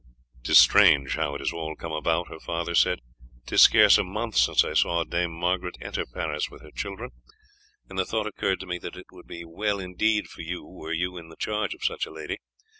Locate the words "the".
7.99-8.05, 11.29-11.35